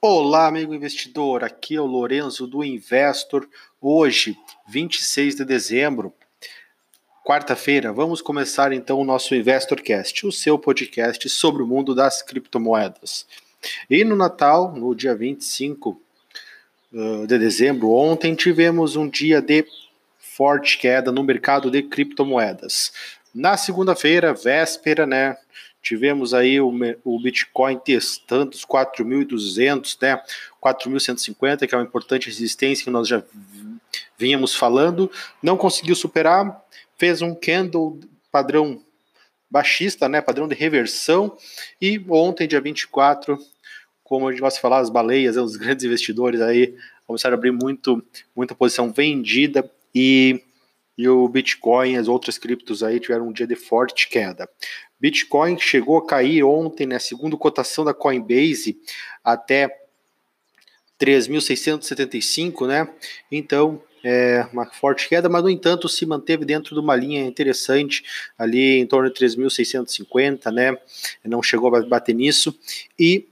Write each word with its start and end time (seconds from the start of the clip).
Olá, 0.00 0.46
amigo 0.46 0.72
investidor. 0.72 1.42
Aqui 1.42 1.74
é 1.74 1.80
o 1.80 1.84
Lorenzo 1.84 2.46
do 2.46 2.62
Investor. 2.62 3.48
Hoje, 3.80 4.38
26 4.68 5.34
de 5.34 5.44
dezembro, 5.44 6.14
quarta-feira, 7.26 7.92
vamos 7.92 8.22
começar 8.22 8.72
então 8.72 9.00
o 9.00 9.04
nosso 9.04 9.34
InvestorCast, 9.34 10.24
o 10.24 10.30
seu 10.30 10.56
podcast 10.56 11.28
sobre 11.28 11.64
o 11.64 11.66
mundo 11.66 11.96
das 11.96 12.22
criptomoedas. 12.22 13.26
E 13.90 14.04
no 14.04 14.14
Natal, 14.14 14.72
no 14.72 14.94
dia 14.94 15.16
25 15.16 16.00
uh, 16.92 17.26
de 17.26 17.36
dezembro, 17.36 17.90
ontem 17.90 18.36
tivemos 18.36 18.94
um 18.94 19.08
dia 19.08 19.42
de 19.42 19.66
forte 20.16 20.78
queda 20.78 21.10
no 21.10 21.24
mercado 21.24 21.72
de 21.72 21.82
criptomoedas. 21.82 22.92
Na 23.34 23.56
segunda-feira, 23.56 24.32
véspera, 24.32 25.04
né, 25.04 25.36
Tivemos 25.88 26.34
aí 26.34 26.60
o, 26.60 26.70
o 27.02 27.18
Bitcoin 27.18 27.78
testando 27.78 28.54
os 28.54 28.62
4.200, 28.66 29.96
né? 30.02 30.22
4.150, 30.62 31.66
que 31.66 31.74
é 31.74 31.78
uma 31.78 31.84
importante 31.84 32.26
resistência 32.26 32.84
que 32.84 32.90
nós 32.90 33.08
já 33.08 33.24
vínhamos 34.18 34.54
falando. 34.54 35.10
Não 35.42 35.56
conseguiu 35.56 35.96
superar, 35.96 36.62
fez 36.98 37.22
um 37.22 37.34
candle 37.34 37.98
padrão 38.30 38.82
baixista, 39.50 40.10
né? 40.10 40.20
Padrão 40.20 40.46
de 40.46 40.54
reversão. 40.54 41.34
E 41.80 42.04
ontem, 42.10 42.46
dia 42.46 42.60
24, 42.60 43.38
como 44.04 44.28
a 44.28 44.30
gente 44.30 44.42
gosta 44.42 44.58
de 44.58 44.60
falar, 44.60 44.80
as 44.80 44.90
baleias, 44.90 45.38
os 45.38 45.56
grandes 45.56 45.86
investidores 45.86 46.42
aí 46.42 46.76
começaram 47.06 47.34
a 47.34 47.38
abrir 47.38 47.52
muito, 47.52 48.04
muita 48.36 48.54
posição 48.54 48.92
vendida 48.92 49.64
e 49.94 50.44
e 50.98 51.08
o 51.08 51.28
Bitcoin, 51.28 51.96
as 51.96 52.08
outras 52.08 52.36
criptos 52.36 52.82
aí 52.82 52.98
tiveram 52.98 53.28
um 53.28 53.32
dia 53.32 53.46
de 53.46 53.54
forte 53.54 54.08
queda. 54.08 54.48
Bitcoin 55.00 55.56
chegou 55.56 55.96
a 55.96 56.04
cair 56.04 56.42
ontem, 56.42 56.86
né, 56.86 56.98
segundo 56.98 57.38
cotação 57.38 57.84
da 57.84 57.94
Coinbase, 57.94 58.76
até 59.22 59.68
3.675, 61.00 62.66
né? 62.66 62.88
Então, 63.30 63.80
é 64.02 64.46
uma 64.52 64.66
forte 64.66 65.08
queda, 65.08 65.28
mas 65.28 65.42
no 65.42 65.50
entanto 65.50 65.88
se 65.88 66.04
manteve 66.04 66.44
dentro 66.44 66.74
de 66.74 66.80
uma 66.80 66.96
linha 66.96 67.24
interessante, 67.24 68.02
ali 68.36 68.78
em 68.78 68.86
torno 68.86 69.08
de 69.08 69.14
3.650, 69.14 70.50
né? 70.52 70.76
Não 71.24 71.42
chegou 71.42 71.74
a 71.74 71.82
bater 71.82 72.14
nisso. 72.14 72.56
E 72.98 73.28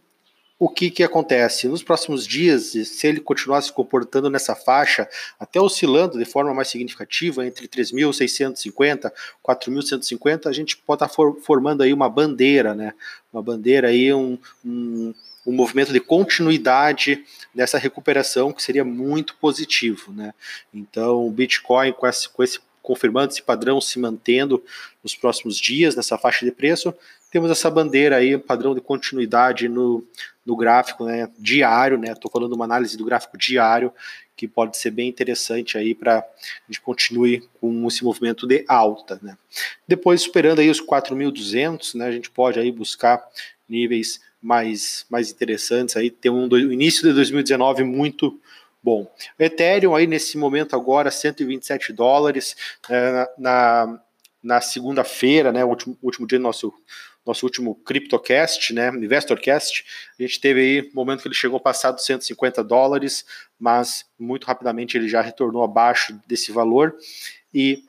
o 0.58 0.70
que, 0.70 0.90
que 0.90 1.02
acontece? 1.02 1.68
Nos 1.68 1.82
próximos 1.82 2.26
dias, 2.26 2.72
se 2.72 3.06
ele 3.06 3.20
continuar 3.20 3.60
se 3.60 3.70
comportando 3.70 4.30
nessa 4.30 4.54
faixa, 4.54 5.06
até 5.38 5.60
oscilando 5.60 6.18
de 6.18 6.24
forma 6.24 6.54
mais 6.54 6.68
significativa 6.68 7.46
entre 7.46 7.68
3.650 7.68 8.64
e 8.64 9.46
4.150, 9.46 10.46
a 10.46 10.52
gente 10.52 10.78
pode 10.78 11.04
estar 11.04 11.14
for, 11.14 11.38
formando 11.42 11.82
aí 11.82 11.92
uma 11.92 12.08
bandeira, 12.08 12.74
né? 12.74 12.94
Uma 13.30 13.42
bandeira 13.42 13.88
aí, 13.88 14.12
um, 14.14 14.38
um, 14.64 15.12
um 15.46 15.52
movimento 15.52 15.92
de 15.92 16.00
continuidade 16.00 17.22
dessa 17.54 17.76
recuperação 17.76 18.50
que 18.50 18.62
seria 18.62 18.84
muito 18.84 19.36
positivo, 19.36 20.10
né? 20.10 20.32
Então, 20.72 21.26
o 21.26 21.30
Bitcoin 21.30 21.92
com 21.92 22.06
esse, 22.06 22.30
com 22.30 22.42
esse 22.42 22.60
confirmando 22.86 23.32
esse 23.32 23.42
padrão 23.42 23.80
se 23.80 23.98
mantendo 23.98 24.62
nos 25.02 25.16
próximos 25.16 25.58
dias 25.58 25.96
nessa 25.96 26.16
faixa 26.16 26.46
de 26.46 26.52
preço, 26.52 26.94
temos 27.32 27.50
essa 27.50 27.68
bandeira 27.68 28.16
aí, 28.16 28.38
padrão 28.38 28.76
de 28.76 28.80
continuidade 28.80 29.68
no, 29.68 30.06
no 30.44 30.54
gráfico 30.56 31.04
né, 31.04 31.28
diário, 31.36 31.98
né? 31.98 32.12
Estou 32.12 32.30
falando 32.30 32.52
uma 32.52 32.64
análise 32.64 32.96
do 32.96 33.04
gráfico 33.04 33.36
diário 33.36 33.92
que 34.36 34.46
pode 34.46 34.76
ser 34.76 34.92
bem 34.92 35.08
interessante 35.08 35.76
aí 35.76 35.96
para 35.96 36.18
a 36.18 36.24
gente 36.68 36.80
continue 36.80 37.42
com 37.60 37.88
esse 37.88 38.04
movimento 38.04 38.46
de 38.46 38.64
alta, 38.68 39.18
né? 39.20 39.36
Depois 39.88 40.22
superando 40.22 40.60
aí 40.60 40.70
os 40.70 40.80
4.200, 40.80 41.96
né? 41.96 42.06
A 42.06 42.12
gente 42.12 42.30
pode 42.30 42.60
aí 42.60 42.70
buscar 42.70 43.20
níveis 43.68 44.20
mais 44.40 45.04
mais 45.10 45.28
interessantes 45.28 45.96
aí, 45.96 46.08
ter 46.08 46.30
um 46.30 46.46
do, 46.46 46.56
início 46.72 47.02
de 47.02 47.12
2019 47.12 47.82
muito 47.82 48.38
bom. 48.86 49.12
Ethereum 49.36 49.96
aí 49.96 50.06
nesse 50.06 50.38
momento 50.38 50.76
agora 50.76 51.10
127 51.10 51.92
dólares 51.92 52.54
é, 52.88 53.28
na, 53.36 54.00
na 54.40 54.60
segunda-feira, 54.60 55.50
né? 55.50 55.64
Último, 55.64 55.98
último 56.00 56.24
dia 56.24 56.38
do 56.38 56.42
nosso 56.42 56.72
nosso 57.26 57.44
último 57.44 57.74
CryptoCast, 57.84 58.72
né, 58.72 58.86
InvestorCast, 58.90 59.84
a 60.16 60.22
gente 60.22 60.40
teve 60.40 60.60
aí 60.60 60.90
momento 60.94 61.22
que 61.22 61.26
ele 61.26 61.34
chegou 61.34 61.60
dos 61.90 62.04
150 62.04 62.62
dólares, 62.62 63.26
mas 63.58 64.04
muito 64.16 64.44
rapidamente 64.46 64.96
ele 64.96 65.08
já 65.08 65.20
retornou 65.20 65.64
abaixo 65.64 66.16
desse 66.24 66.52
valor 66.52 66.94
e 67.52 67.82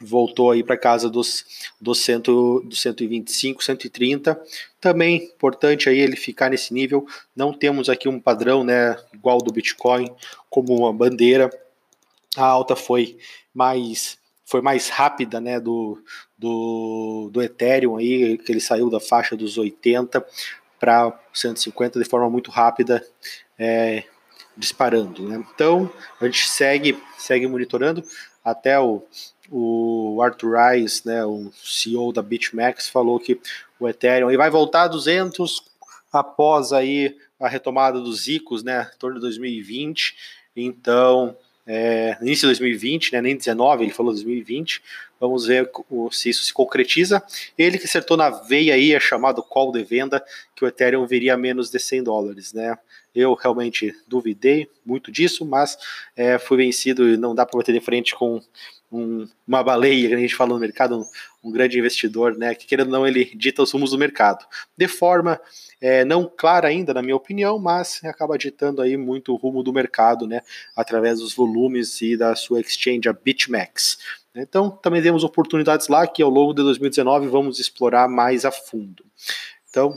voltou 0.00 0.50
aí 0.50 0.62
para 0.62 0.76
casa 0.76 1.08
dos, 1.08 1.44
dos, 1.80 1.98
cento, 1.98 2.62
dos 2.64 2.80
125, 2.80 3.62
130. 3.62 4.40
Também 4.80 5.16
importante 5.16 5.88
aí 5.88 5.98
ele 5.98 6.16
ficar 6.16 6.50
nesse 6.50 6.72
nível. 6.72 7.06
Não 7.34 7.52
temos 7.52 7.88
aqui 7.88 8.08
um 8.08 8.20
padrão, 8.20 8.62
né, 8.62 8.96
igual 9.12 9.38
do 9.38 9.52
Bitcoin, 9.52 10.10
como 10.48 10.76
uma 10.76 10.92
bandeira. 10.92 11.50
A 12.36 12.44
alta 12.44 12.76
foi 12.76 13.18
mais 13.52 14.18
foi 14.44 14.62
mais 14.62 14.88
rápida, 14.88 15.42
né, 15.42 15.60
do, 15.60 16.02
do, 16.38 17.28
do 17.30 17.42
Ethereum 17.42 17.98
aí, 17.98 18.38
que 18.38 18.50
ele 18.50 18.60
saiu 18.60 18.88
da 18.88 18.98
faixa 18.98 19.36
dos 19.36 19.58
80 19.58 20.24
para 20.80 21.20
150 21.34 21.98
de 21.98 22.08
forma 22.08 22.30
muito 22.30 22.50
rápida, 22.50 23.06
é, 23.58 24.04
disparando, 24.56 25.28
né? 25.28 25.44
Então, 25.54 25.92
a 26.18 26.24
gente 26.24 26.48
segue, 26.48 26.98
segue 27.18 27.46
monitorando 27.46 28.02
até 28.50 28.78
o, 28.78 29.02
o 29.50 30.20
Arthur 30.22 30.56
Rice, 30.56 31.06
né, 31.06 31.24
o 31.24 31.50
CEO 31.62 32.12
da 32.12 32.22
BitMEX, 32.22 32.88
falou 32.88 33.18
que 33.18 33.40
o 33.78 33.88
Ethereum 33.88 34.36
vai 34.36 34.50
voltar 34.50 34.84
a 34.84 34.88
200 34.88 35.62
após 36.12 36.72
aí 36.72 37.16
a 37.38 37.48
retomada 37.48 38.00
dos 38.00 38.26
ICOs, 38.26 38.62
né, 38.62 38.90
em 38.94 38.98
torno 38.98 39.16
de 39.16 39.22
2020. 39.22 40.16
Então, 40.56 41.36
é, 41.70 42.16
início 42.22 42.48
de 42.48 42.58
2020, 42.58 43.12
né, 43.12 43.20
nem 43.20 43.36
19, 43.36 43.84
ele 43.84 43.92
falou 43.92 44.10
2020. 44.10 44.82
Vamos 45.20 45.46
ver 45.46 45.70
se 46.10 46.30
isso 46.30 46.44
se 46.44 46.52
concretiza. 46.52 47.22
Ele 47.58 47.76
que 47.76 47.84
acertou 47.84 48.16
na 48.16 48.30
veia 48.30 48.74
aí, 48.74 48.94
é 48.94 49.00
chamado 49.00 49.42
call 49.42 49.70
de 49.70 49.84
venda, 49.84 50.24
que 50.56 50.64
o 50.64 50.68
Ethereum 50.68 51.06
viria 51.06 51.34
a 51.34 51.36
menos 51.36 51.70
de 51.70 51.78
100 51.78 52.04
dólares, 52.04 52.52
né? 52.54 52.78
Eu 53.14 53.34
realmente 53.34 53.94
duvidei 54.06 54.70
muito 54.86 55.12
disso, 55.12 55.44
mas 55.44 55.76
é, 56.16 56.38
fui 56.38 56.56
vencido 56.56 57.06
e 57.08 57.16
não 57.16 57.34
dá 57.34 57.44
para 57.44 57.58
bater 57.58 57.72
de 57.72 57.80
frente 57.80 58.14
com 58.14 58.40
um, 58.90 59.26
uma 59.46 59.62
baleia, 59.62 60.08
que 60.08 60.14
a 60.14 60.18
gente 60.18 60.34
fala 60.34 60.54
no 60.54 60.60
mercado, 60.60 60.98
um, 60.98 61.48
um, 61.48 61.52
grande 61.52 61.78
investidor, 61.78 62.36
né? 62.36 62.54
Que 62.54 62.66
querendo 62.66 62.86
ou 62.88 62.92
não, 62.92 63.06
ele 63.06 63.24
dita 63.34 63.62
os 63.62 63.70
rumos 63.70 63.90
do 63.90 63.98
mercado. 63.98 64.44
De 64.76 64.88
forma 64.88 65.40
é, 65.80 66.04
não 66.04 66.30
clara 66.34 66.68
ainda, 66.68 66.94
na 66.94 67.02
minha 67.02 67.16
opinião, 67.16 67.58
mas 67.58 68.00
acaba 68.04 68.38
ditando 68.38 68.82
aí 68.82 68.96
muito 68.96 69.32
o 69.32 69.36
rumo 69.36 69.62
do 69.62 69.72
mercado, 69.72 70.26
né? 70.26 70.42
Através 70.74 71.20
dos 71.20 71.34
volumes 71.34 72.00
e 72.00 72.16
da 72.16 72.34
sua 72.34 72.60
exchange, 72.60 73.08
a 73.08 73.12
BitMEX. 73.12 73.98
Então, 74.34 74.70
também 74.70 75.02
temos 75.02 75.24
oportunidades 75.24 75.88
lá 75.88 76.06
que 76.06 76.22
ao 76.22 76.30
longo 76.30 76.52
de 76.52 76.62
2019 76.62 77.26
vamos 77.28 77.58
explorar 77.58 78.08
mais 78.08 78.44
a 78.44 78.50
fundo. 78.50 79.04
Então, 79.68 79.96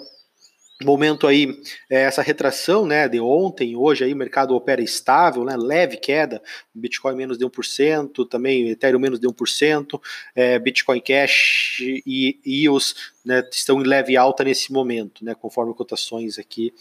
momento 0.85 1.27
aí, 1.27 1.61
é, 1.89 2.03
essa 2.03 2.21
retração 2.21 2.85
né, 2.85 3.07
de 3.07 3.19
ontem, 3.19 3.75
hoje 3.75 4.03
aí 4.03 4.13
o 4.13 4.17
mercado 4.17 4.55
opera 4.55 4.81
estável, 4.81 5.43
né, 5.43 5.55
leve 5.57 5.97
queda, 5.97 6.41
Bitcoin 6.73 7.15
menos 7.15 7.37
de 7.37 7.45
1%, 7.45 8.27
também 8.27 8.69
Ethereum 8.69 8.99
menos 8.99 9.19
de 9.19 9.27
1%, 9.27 10.01
é, 10.35 10.59
Bitcoin 10.59 11.01
Cash 11.01 11.79
e 11.81 12.39
EOS 12.45 12.95
né, 13.25 13.47
estão 13.51 13.81
em 13.81 13.85
leve 13.85 14.17
alta 14.17 14.43
nesse 14.43 14.71
momento, 14.71 15.23
né, 15.23 15.35
conforme 15.35 15.73
cotações 15.73 16.37
aqui 16.37 16.73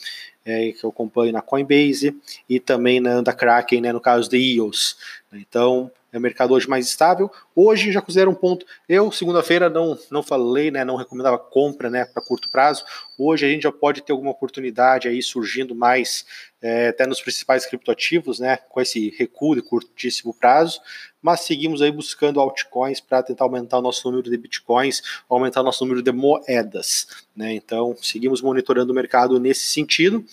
é, 0.44 0.72
que 0.72 0.84
eu 0.84 0.90
acompanho 0.90 1.32
na 1.32 1.42
Coinbase 1.42 2.16
e 2.48 2.58
também 2.58 3.00
na 3.00 3.20
da 3.20 3.32
Kraken, 3.32 3.80
né, 3.80 3.92
no 3.92 4.00
caso 4.00 4.28
de 4.28 4.36
EOS. 4.36 4.96
Então, 5.32 5.90
é 6.12 6.18
o 6.18 6.20
mercado 6.20 6.52
hoje 6.52 6.68
mais 6.68 6.86
estável. 6.86 7.30
Hoje 7.54 7.92
já 7.92 8.00
considero 8.00 8.30
um 8.30 8.34
ponto. 8.34 8.66
Eu, 8.88 9.10
segunda-feira, 9.12 9.70
não, 9.70 9.98
não 10.10 10.22
falei, 10.22 10.70
né, 10.70 10.84
não 10.84 10.96
recomendava 10.96 11.38
compra 11.38 11.88
né, 11.88 12.04
para 12.04 12.22
curto 12.22 12.48
prazo. 12.48 12.84
Hoje 13.18 13.46
a 13.46 13.48
gente 13.48 13.62
já 13.62 13.72
pode 13.72 14.02
ter 14.02 14.12
alguma 14.12 14.30
oportunidade 14.30 15.06
aí 15.06 15.22
surgindo 15.22 15.74
mais, 15.74 16.24
é, 16.60 16.88
até 16.88 17.06
nos 17.06 17.20
principais 17.20 17.66
criptoativos, 17.66 18.40
né, 18.40 18.56
com 18.56 18.80
esse 18.80 19.10
recuo 19.10 19.54
de 19.54 19.62
curtíssimo 19.62 20.34
prazo. 20.34 20.80
Mas 21.22 21.40
seguimos 21.40 21.82
aí 21.82 21.92
buscando 21.92 22.40
altcoins 22.40 22.98
para 22.98 23.22
tentar 23.22 23.44
aumentar 23.44 23.78
o 23.78 23.82
nosso 23.82 24.10
número 24.10 24.30
de 24.30 24.36
bitcoins, 24.36 25.02
aumentar 25.28 25.60
o 25.60 25.64
nosso 25.64 25.84
número 25.84 26.02
de 26.02 26.10
moedas. 26.12 27.06
Né? 27.36 27.52
Então, 27.52 27.94
seguimos 28.00 28.40
monitorando 28.40 28.90
o 28.90 28.94
mercado 28.94 29.38
nesse 29.38 29.68
sentido. 29.68 30.24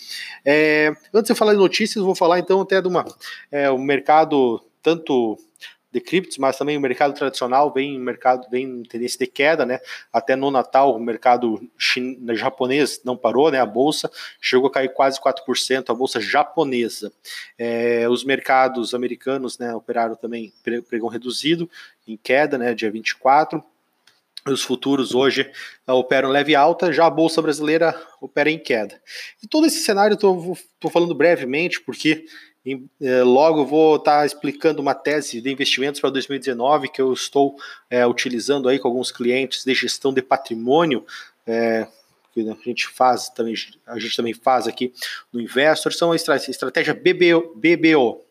É, 0.46 0.96
antes 1.14 1.28
de 1.28 1.34
eu 1.34 1.36
falar 1.36 1.54
de 1.54 1.60
notícias, 1.60 2.04
vou 2.04 2.16
falar 2.16 2.40
então 2.40 2.62
até 2.62 2.82
de 2.82 2.88
uma. 2.88 3.06
É, 3.52 3.70
o 3.70 3.78
mercado 3.78 4.64
tanto 4.82 5.38
de 5.92 6.02
criptos, 6.02 6.38
mas 6.38 6.58
também 6.58 6.78
o 6.78 6.82
mercado 6.82 7.14
tradicional 7.14 7.72
vem 7.72 7.98
mercado 7.98 8.48
vem 8.50 8.84
tendência 8.84 9.18
de 9.18 9.28
queda, 9.28 9.66
né? 9.66 9.80
Até 10.12 10.36
no 10.36 10.52
Natal 10.52 10.96
o 10.96 11.00
mercado 11.00 11.62
chinês, 11.78 12.40
japonês 12.40 13.02
não 13.04 13.16
parou, 13.16 13.50
né? 13.50 13.60
A 13.60 13.66
bolsa 13.66 14.12
chegou 14.40 14.68
a 14.68 14.72
cair 14.72 14.94
quase 14.94 15.20
4%, 15.20 15.90
a 15.90 15.94
bolsa 15.94 16.20
japonesa. 16.20 17.12
É, 17.58 18.08
os 18.10 18.24
mercados 18.24 18.94
americanos, 18.94 19.58
né, 19.58 19.74
operaram 19.74 20.16
também 20.16 20.54
pregão 20.90 21.08
reduzido 21.08 21.70
em 22.08 22.18
queda, 22.18 22.58
né, 22.58 22.74
dia 22.74 22.92
24. 22.92 23.64
os 24.46 24.64
futuros 24.64 25.14
hoje 25.14 25.50
operam 25.86 26.30
leve 26.30 26.56
alta, 26.56 26.92
já 26.92 27.06
a 27.06 27.10
bolsa 27.10 27.42
brasileira 27.42 28.00
opera 28.22 28.50
em 28.50 28.60
queda. 28.60 29.02
E 29.44 29.48
todo 29.48 29.68
esse 29.68 29.80
cenário 29.80 30.14
estou 30.14 30.56
falando 30.92 31.14
brevemente, 31.14 31.82
porque 31.82 32.26
é, 33.02 33.24
logo 33.24 33.66
vou 33.66 33.96
estar 33.96 34.20
tá 34.20 34.26
explicando 34.26 34.82
uma 34.82 34.94
tese 34.94 35.42
de 35.42 35.52
investimentos 35.52 36.02
para 36.02 36.10
2019 36.10 36.90
que 36.90 37.02
eu 37.02 37.14
estou 37.14 37.56
é, 37.90 38.06
utilizando 38.06 38.68
aí 38.68 38.80
com 38.80 38.88
alguns 38.88 39.12
clientes 39.12 39.64
de 39.64 39.74
gestão 39.74 40.14
de 40.14 40.22
patrimônio. 40.22 41.06
É, 41.46 41.88
que 42.34 42.50
a 42.50 42.56
gente 42.66 42.88
faz 42.88 43.30
também, 43.30 43.56
a 43.86 43.98
gente 43.98 44.16
também 44.16 44.34
faz 44.34 44.68
aqui 44.68 44.94
no 45.34 45.42
Investor, 45.42 45.94
são 45.94 46.12
a 46.12 46.16
estratégia 46.16 46.94
BBO. 46.94 47.54
BBO. 47.56 48.24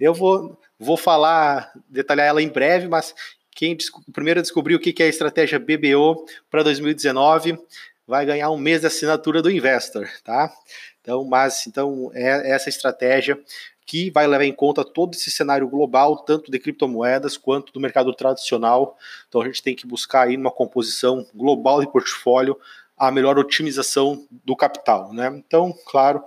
Eu 0.00 0.12
vou, 0.12 0.58
vou 0.78 0.96
falar, 0.96 1.72
detalhar 1.88 2.26
ela 2.26 2.42
em 2.42 2.48
breve, 2.48 2.88
mas 2.88 3.14
quem 3.54 3.76
primeiro 4.12 4.42
descobrir 4.42 4.74
o 4.74 4.80
que 4.80 5.00
é 5.02 5.06
a 5.06 5.08
estratégia 5.08 5.58
BBO 5.58 6.26
para 6.50 6.62
2019 6.62 7.58
vai 8.06 8.26
ganhar 8.26 8.50
um 8.50 8.58
mês 8.58 8.80
de 8.80 8.88
assinatura 8.88 9.40
do 9.40 9.50
Investor, 9.50 10.08
tá? 10.24 10.52
Então, 11.00 11.24
mas 11.24 11.66
então 11.66 12.10
é 12.14 12.50
essa 12.50 12.68
estratégia 12.68 13.38
que 13.86 14.10
vai 14.10 14.26
levar 14.26 14.44
em 14.44 14.52
conta 14.52 14.84
todo 14.84 15.14
esse 15.14 15.30
cenário 15.30 15.68
global, 15.68 16.16
tanto 16.18 16.50
de 16.50 16.58
criptomoedas 16.58 17.36
quanto 17.36 17.72
do 17.72 17.80
mercado 17.80 18.12
tradicional. 18.14 18.96
Então 19.28 19.40
a 19.40 19.44
gente 19.44 19.62
tem 19.62 19.74
que 19.74 19.86
buscar 19.86 20.28
aí 20.28 20.36
uma 20.36 20.50
composição 20.50 21.26
global 21.34 21.80
de 21.80 21.90
portfólio 21.90 22.58
a 22.96 23.10
melhor 23.10 23.38
otimização 23.38 24.26
do 24.44 24.54
capital, 24.54 25.12
né? 25.12 25.28
Então, 25.36 25.74
claro, 25.86 26.22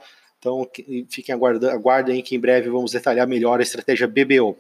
então, 0.46 0.70
fiquem 1.10 1.34
aguardando, 1.34 1.74
aguardem 1.74 2.22
que 2.22 2.36
em 2.36 2.40
breve 2.40 2.70
vamos 2.70 2.92
detalhar 2.92 3.28
melhor 3.28 3.60
a 3.60 3.64
estratégia 3.64 4.08
BBO. 4.08 4.56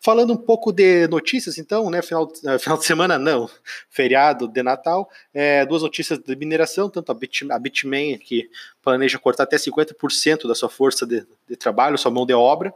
Falando 0.00 0.32
um 0.32 0.36
pouco 0.36 0.72
de 0.72 1.06
notícias, 1.08 1.58
então, 1.58 1.90
né? 1.90 2.00
Final, 2.00 2.32
eh, 2.46 2.58
final 2.58 2.78
de 2.78 2.86
semana, 2.86 3.18
não, 3.18 3.50
feriado 3.90 4.48
de 4.48 4.62
Natal, 4.62 5.10
é, 5.34 5.66
duas 5.66 5.82
notícias 5.82 6.18
de 6.18 6.36
mineração, 6.36 6.88
tanto 6.88 7.12
a, 7.12 7.14
Bit, 7.14 7.52
a 7.52 7.58
Bitmain, 7.58 8.16
que 8.16 8.48
planeja 8.82 9.18
cortar 9.18 9.42
até 9.42 9.58
50% 9.58 10.48
da 10.48 10.54
sua 10.54 10.70
força 10.70 11.06
de, 11.06 11.26
de 11.46 11.56
trabalho, 11.56 11.98
sua 11.98 12.10
mão 12.10 12.24
de 12.24 12.32
obra, 12.32 12.72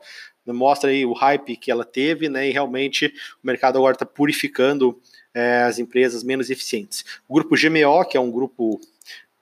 mostra 0.46 0.90
aí 0.90 1.06
o 1.06 1.14
hype 1.14 1.56
que 1.56 1.70
ela 1.70 1.84
teve, 1.84 2.28
né? 2.28 2.46
E 2.46 2.52
realmente 2.52 3.06
o 3.42 3.46
mercado 3.46 3.78
agora 3.78 3.94
está 3.94 4.04
purificando 4.04 5.00
é, 5.32 5.62
as 5.62 5.78
empresas 5.78 6.22
menos 6.22 6.50
eficientes. 6.50 7.06
O 7.26 7.32
grupo 7.32 7.56
GMO, 7.56 8.04
que 8.04 8.18
é 8.18 8.20
um 8.20 8.30
grupo 8.30 8.78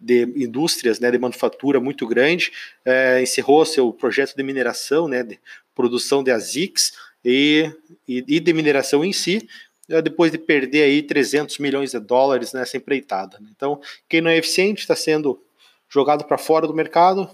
de 0.00 0.22
indústrias, 0.36 1.00
né, 1.00 1.10
de 1.10 1.18
manufatura 1.18 1.80
muito 1.80 2.06
grande, 2.06 2.52
é, 2.84 3.20
encerrou 3.22 3.64
seu 3.64 3.92
projeto 3.92 4.36
de 4.36 4.42
mineração, 4.42 5.08
né, 5.08 5.22
de 5.22 5.38
produção 5.74 6.22
de 6.22 6.30
ASICs 6.30 6.92
e, 7.24 7.70
e, 8.06 8.24
e 8.26 8.40
de 8.40 8.52
mineração 8.52 9.04
em 9.04 9.12
si, 9.12 9.48
é, 9.88 10.00
depois 10.00 10.30
de 10.30 10.38
perder 10.38 10.82
aí 10.82 11.02
300 11.02 11.58
milhões 11.58 11.92
de 11.92 11.98
dólares 11.98 12.52
nessa 12.52 12.76
empreitada. 12.76 13.38
Então, 13.50 13.80
quem 14.08 14.20
não 14.20 14.30
é 14.30 14.36
eficiente 14.36 14.82
está 14.82 14.94
sendo 14.94 15.42
jogado 15.88 16.24
para 16.24 16.38
fora 16.38 16.66
do 16.66 16.74
mercado. 16.74 17.28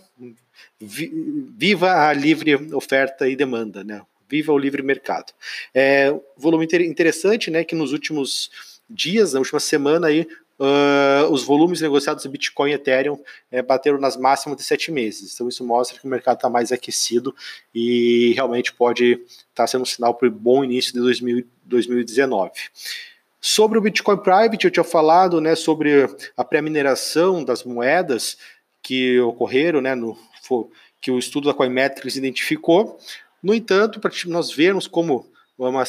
Viva 0.80 2.08
a 2.08 2.12
livre 2.12 2.54
oferta 2.74 3.28
e 3.28 3.34
demanda, 3.34 3.82
né? 3.82 4.02
Viva 4.28 4.52
o 4.52 4.58
livre 4.58 4.82
mercado. 4.82 5.32
É, 5.74 6.14
volume 6.36 6.66
interessante, 6.66 7.50
né? 7.50 7.64
Que 7.64 7.74
nos 7.74 7.92
últimos 7.92 8.50
dias, 8.88 9.32
na 9.32 9.40
última 9.40 9.60
semana 9.60 10.06
aí, 10.08 10.26
Uh, 10.58 11.28
os 11.32 11.42
volumes 11.42 11.80
negociados 11.80 12.22
de 12.22 12.28
Bitcoin 12.28 12.70
e 12.70 12.74
Ethereum 12.74 13.18
é, 13.50 13.60
bateram 13.60 13.98
nas 13.98 14.16
máximas 14.16 14.56
de 14.56 14.62
sete 14.62 14.92
meses. 14.92 15.34
Então, 15.34 15.48
isso 15.48 15.64
mostra 15.64 15.98
que 15.98 16.06
o 16.06 16.08
mercado 16.08 16.36
está 16.36 16.48
mais 16.48 16.70
aquecido 16.70 17.34
e 17.74 18.32
realmente 18.34 18.72
pode 18.72 19.12
estar 19.14 19.34
tá 19.54 19.66
sendo 19.66 19.82
um 19.82 19.86
sinal 19.86 20.14
para 20.14 20.28
o 20.28 20.30
bom 20.30 20.62
início 20.62 20.92
de 20.92 21.00
2000, 21.00 21.44
2019. 21.64 22.52
Sobre 23.40 23.78
o 23.78 23.80
Bitcoin 23.82 24.16
Private, 24.18 24.64
eu 24.64 24.70
tinha 24.70 24.84
falado 24.84 25.40
né, 25.40 25.54
sobre 25.54 26.08
a 26.36 26.44
pré-mineração 26.44 27.44
das 27.44 27.64
moedas 27.64 28.38
que 28.80 29.18
ocorreram, 29.20 29.80
né, 29.80 29.94
no, 29.94 30.16
que 31.00 31.10
o 31.10 31.18
estudo 31.18 31.48
da 31.48 31.54
Coinmetrics 31.54 32.16
identificou. 32.16 32.98
No 33.42 33.52
entanto, 33.54 34.00
para 34.00 34.10
nós 34.26 34.50
vermos 34.50 34.86
como 34.86 35.26
uma, 35.58 35.84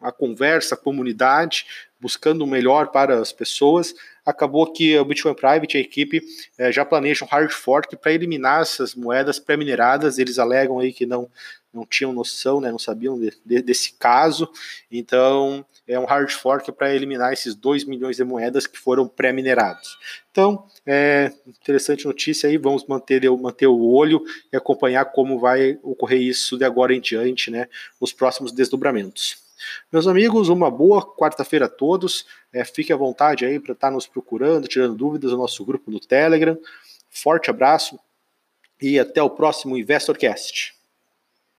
a 0.00 0.10
conversa, 0.10 0.74
a 0.74 0.78
comunidade, 0.78 1.66
buscando 2.00 2.42
o 2.42 2.46
melhor 2.46 2.88
para 2.88 3.20
as 3.20 3.32
pessoas. 3.32 3.94
Acabou 4.24 4.72
que 4.72 4.96
o 4.98 5.04
Bitcoin 5.04 5.34
Private, 5.34 5.76
a 5.76 5.80
equipe, 5.80 6.22
é, 6.56 6.72
já 6.72 6.84
planeja 6.84 7.24
um 7.24 7.28
hard 7.28 7.50
fork 7.50 7.96
para 7.96 8.12
eliminar 8.12 8.62
essas 8.62 8.94
moedas 8.94 9.38
pré-mineradas. 9.38 10.18
Eles 10.18 10.38
alegam 10.38 10.78
aí 10.78 10.92
que 10.92 11.04
não, 11.04 11.28
não 11.72 11.86
tinham 11.86 12.12
noção, 12.12 12.60
né, 12.60 12.70
não 12.70 12.78
sabiam 12.78 13.18
de, 13.18 13.32
de, 13.44 13.62
desse 13.62 13.94
caso. 13.94 14.48
Então, 14.90 15.64
é 15.86 15.98
um 15.98 16.04
hard 16.04 16.30
fork 16.30 16.70
para 16.72 16.94
eliminar 16.94 17.32
esses 17.32 17.54
2 17.54 17.84
milhões 17.84 18.16
de 18.16 18.24
moedas 18.24 18.66
que 18.66 18.78
foram 18.78 19.08
pré-minerados. 19.08 19.98
Então, 20.30 20.64
é 20.86 21.32
interessante 21.46 22.06
notícia 22.06 22.48
aí, 22.48 22.56
vamos 22.56 22.86
manter, 22.86 23.28
manter 23.30 23.66
o 23.66 23.80
olho 23.80 24.22
e 24.52 24.56
acompanhar 24.56 25.06
como 25.06 25.38
vai 25.38 25.78
ocorrer 25.82 26.20
isso 26.20 26.56
de 26.56 26.64
agora 26.64 26.94
em 26.94 27.00
diante, 27.00 27.50
né, 27.50 27.68
nos 28.00 28.12
próximos 28.12 28.52
desdobramentos. 28.52 29.49
Meus 29.92 30.06
amigos, 30.06 30.48
uma 30.48 30.70
boa 30.70 31.04
quarta-feira 31.04 31.66
a 31.66 31.68
todos. 31.68 32.26
É, 32.52 32.64
fique 32.64 32.92
à 32.92 32.96
vontade 32.96 33.44
aí 33.44 33.58
para 33.60 33.72
estar 33.72 33.88
tá 33.88 33.92
nos 33.92 34.06
procurando, 34.06 34.68
tirando 34.68 34.94
dúvidas 34.94 35.32
no 35.32 35.38
nosso 35.38 35.64
grupo 35.64 35.90
no 35.90 36.00
Telegram. 36.00 36.58
Forte 37.08 37.50
abraço 37.50 37.98
e 38.80 38.98
até 38.98 39.22
o 39.22 39.30
próximo 39.30 39.76
InvestorCast. 39.76 40.79